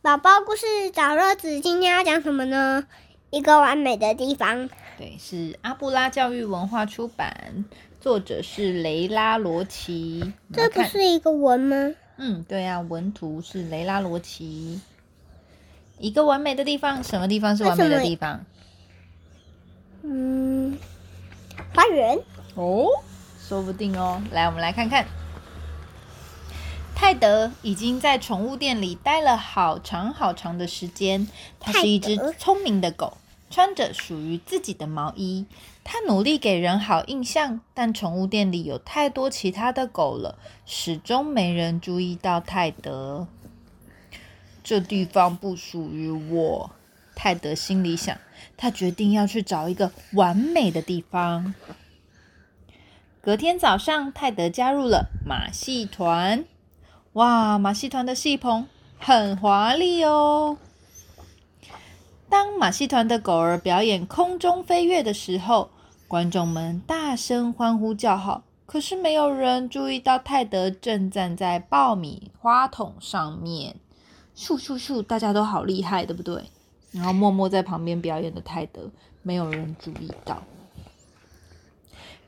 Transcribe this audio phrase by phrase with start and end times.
[0.00, 2.86] 宝宝故事找乐子，今天要讲什么呢？
[3.30, 4.70] 一个完美的地方。
[4.96, 7.64] 对，是阿布拉教育文化出版，
[8.00, 10.32] 作者是雷拉罗奇。
[10.52, 11.94] 这不是一个文吗？
[12.16, 14.80] 嗯，对啊，文图是雷拉罗奇。
[15.98, 18.46] 一个完美的地方，什么地方是完美的地方？
[20.02, 20.78] 嗯，
[21.74, 22.16] 花园。
[22.54, 22.86] 哦，
[23.40, 24.22] 说不定哦。
[24.30, 25.04] 来，我们来看看。
[27.00, 31.28] 泰德已经在宠物店里待了好长好长的时间。
[31.60, 33.16] 它是一只聪明的狗，
[33.48, 35.46] 穿着属于自己的毛衣。
[35.84, 43.28] 它努力给人好印象，但宠物店里有太多其他的狗了，始终没人注意到泰德。
[44.64, 46.70] 这地方不属于我，
[47.14, 48.18] 泰德心里想。
[48.56, 51.54] 他决定要去找一个完美的地方。
[53.22, 56.44] 隔天早上，泰德加入了马戏团。
[57.18, 60.56] 哇，马戏团的戏棚很华丽哦！
[62.28, 65.70] 当马戏团的狗儿表演空中飞跃的时候，
[66.06, 68.44] 观众们大声欢呼叫好。
[68.66, 73.74] 可是没有人注意到泰德正站在爆米花桶上面，
[74.36, 75.02] 咻咻咻！
[75.02, 76.44] 大家都好厉害，对不对？
[76.92, 80.44] 然后默默在旁边表演的泰德，没有人注意到。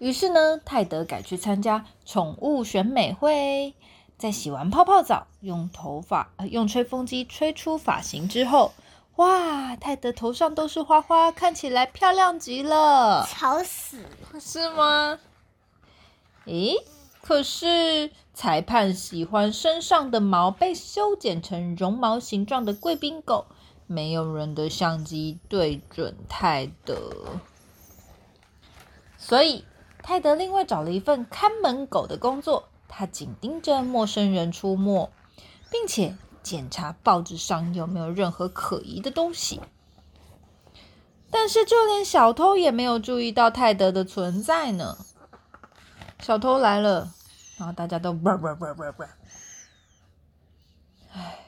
[0.00, 3.74] 于是呢，泰德改去参加宠物选美会。
[4.20, 8.74] 在洗完泡泡澡，用头发呃用吹风机吹出发型之后，
[9.16, 13.26] 哇，泰德头上都是花花，看起来漂亮极了。
[13.26, 14.04] 吵死，
[14.38, 15.18] 是吗？
[16.44, 16.76] 诶，
[17.22, 23.46] 可是裁判喜欢身上的毛被修剪成绒毛形状的贵宾狗，
[23.86, 27.14] 没有人的相机对准泰德，
[29.16, 29.64] 所以
[30.02, 32.69] 泰德另外找了一份看门狗的工作。
[32.92, 35.10] 他紧盯着陌生人出没，
[35.70, 39.60] 并且检查报纸上有没有任何可疑的东西。
[41.30, 44.98] 但是，就连小偷也没有注意到泰德的存在呢。
[46.18, 47.14] 小偷来了，
[47.56, 49.08] 然后大家都哇哇哇哇哇！
[51.12, 51.38] 唉，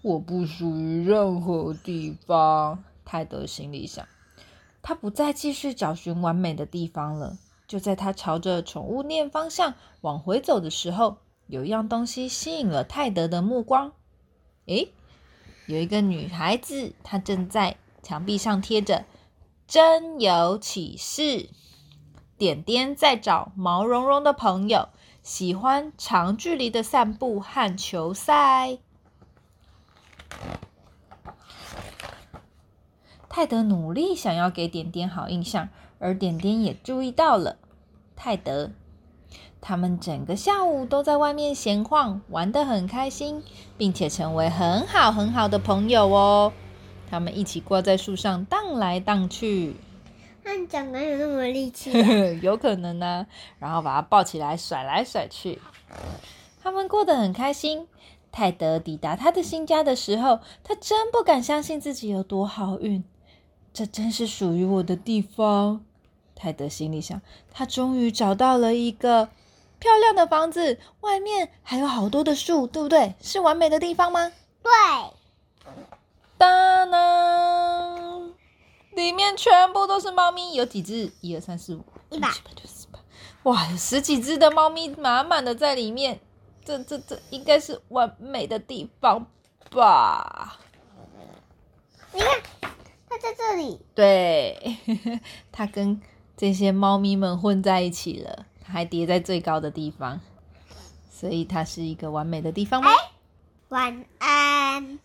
[0.00, 2.82] 我不属于任何地方。
[3.04, 4.08] 泰德心里想，
[4.82, 7.36] 他不再继续找寻完美的地方了。
[7.66, 13.92] 就在他朝着宠物店方向往回走的时候，有一样东西吸引了泰德的目光。
[14.66, 14.92] 诶，
[15.66, 19.04] 有一个女孩子，她正在墙壁上贴着
[19.66, 21.50] “真有启示”。
[22.38, 24.90] 点点在找毛茸茸的朋友，
[25.22, 28.78] 喜欢长距离的散步和球赛。
[33.28, 35.68] 泰德努力想要给点点好印象。
[35.98, 37.56] 而点点也注意到了
[38.14, 38.70] 泰德，
[39.60, 43.42] 他们整个下午都在外面闲晃，玩得很开心，
[43.76, 46.52] 并且成为很好很好的朋友哦。
[47.10, 49.76] 他们一起挂在树上荡来荡去。
[50.42, 51.92] 那你长得有那么力气？
[52.42, 53.26] 有可能呢。
[53.58, 55.60] 然后把它抱起来甩来甩去。
[56.62, 57.88] 他们过得很开心。
[58.32, 63.02] 泰德抵达他的新家的时候，他真不敢相信自己有多好运。
[63.76, 65.84] 这真是属于我的地方，
[66.34, 67.20] 泰德心里想。
[67.52, 69.28] 他终于找到了一个
[69.78, 73.14] 漂亮的房子，外面还有好多的树，对不对？
[73.20, 74.32] 是完美的地方吗？
[74.62, 74.72] 对。
[76.38, 78.32] 当当，
[78.92, 81.12] 里面全部都是猫咪，有几只？
[81.20, 82.98] 一二三四五，一百九十八。
[83.42, 86.18] 哇，有十几只的猫咪，满满的在里面。
[86.64, 89.26] 这这这，应该是完美的地方
[89.70, 90.60] 吧？
[92.14, 92.40] 你看。
[93.18, 94.76] 在这里，对，
[95.52, 96.00] 它跟
[96.36, 100.20] 这些猫咪们混在一起了，它还叠在最高的地方，
[101.10, 102.90] 所以它是一个完美的地方吗？
[103.68, 104.98] 晚安。